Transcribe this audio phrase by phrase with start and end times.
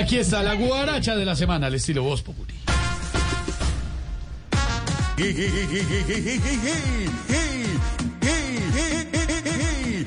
[0.00, 2.54] Aquí está la guaracha de la semana, al estilo Voz Populi.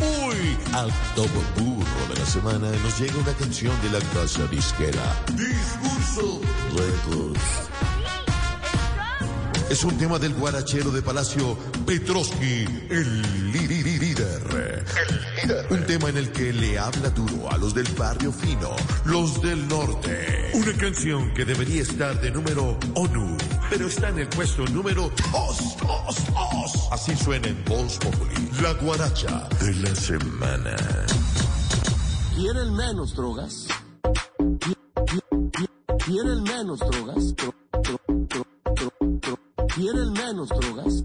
[0.00, 1.28] Hoy, al top
[1.58, 5.02] burro de la semana, nos llega una canción de la casa disquera.
[5.34, 6.40] Discurso
[6.76, 7.40] Records.
[9.70, 13.66] Es un tema del guarachero de Palacio Petroski, el li-
[15.42, 15.66] líder.
[15.70, 18.70] Un tema en el que le habla duro a los del barrio fino,
[19.04, 20.50] los del norte.
[20.54, 23.36] Una canción que debería estar de número ONU,
[23.70, 26.16] pero está en el puesto número os, os,
[26.54, 26.92] os.
[26.92, 30.76] Así suena en Voz Populi, la guaracha de la semana.
[32.34, 33.66] ¿Quieren menos drogas?
[34.02, 37.36] ¿Qui- qui- qui- ¿Quieren menos drogas?
[37.36, 41.04] Dro- dro- dro- dro- dro- ¿Quieren menos drogas?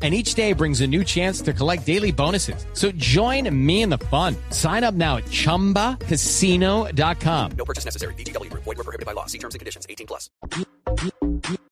[0.00, 2.64] And each day brings a new chance to collect daily bonuses.
[2.72, 4.36] So join me in the fun.
[4.50, 7.50] Sign up now at chumbacasino.com.
[7.58, 8.14] No purchase necessary.
[8.14, 8.62] VGW Group.
[8.62, 9.26] Void were prohibited by law.
[9.26, 9.88] See terms and conditions.
[9.90, 10.30] 18 plus.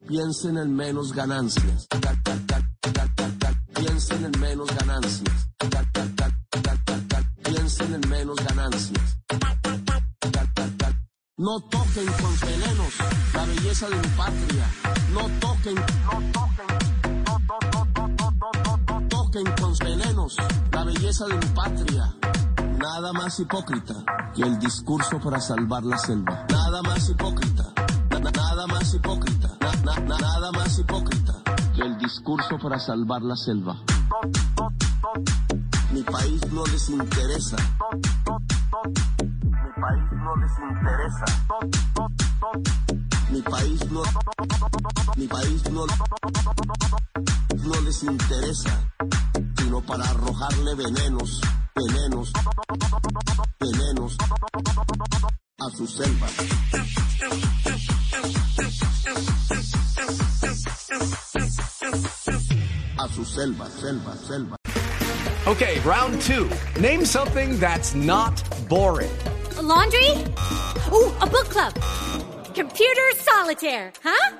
[0.09, 1.87] Piensen en menos ganancias.
[3.75, 5.47] Piensen en menos ganancias.
[7.45, 9.17] Piensen en menos ganancias.
[11.39, 12.95] No toquen con venenos
[13.35, 14.71] la belleza de mi patria.
[15.13, 16.76] No toquen, no toquen,
[21.07, 22.15] belleza de mi patria.
[22.79, 23.95] Nada más hipócrita
[24.35, 26.45] que el discurso para salvar la selva.
[26.51, 27.63] Nada más hipócrita,
[28.11, 31.35] na- na- nada más hipócrita, na- na- na- nada más hipócrita
[31.77, 33.77] que el discurso para salvar la selva.
[35.93, 37.57] Mi país no les interesa.
[38.91, 41.25] Mi país no les interesa.
[43.31, 44.03] Mi país no.
[45.17, 45.87] Mi país no.
[47.65, 48.96] No les interesa.
[49.77, 51.41] Sino para arrojarle venenos,
[51.75, 52.33] venenos,
[53.61, 54.17] venenos
[55.61, 56.27] a su selva.
[62.99, 64.57] A su selva, selva, selva.
[65.47, 66.49] Okay, round two.
[66.81, 69.13] Name something that's not boring.
[69.59, 70.11] A laundry?
[70.91, 71.75] Ooh, a book club.
[72.55, 74.37] Computer solitaire, huh?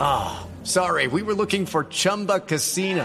[0.00, 3.04] Ah, sorry, we were looking for Chumba Casino.